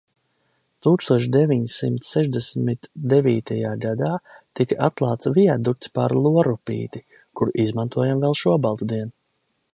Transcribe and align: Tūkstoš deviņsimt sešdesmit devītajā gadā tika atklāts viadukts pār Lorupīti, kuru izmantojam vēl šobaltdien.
Tūkstoš 0.85 1.25
deviņsimt 1.33 2.07
sešdesmit 2.11 2.89
devītajā 3.13 3.75
gadā 3.83 4.09
tika 4.61 4.79
atklāts 4.89 5.31
viadukts 5.37 5.95
pār 5.99 6.17
Lorupīti, 6.25 7.05
kuru 7.39 7.57
izmantojam 7.67 8.27
vēl 8.27 8.39
šobaltdien. 8.43 9.15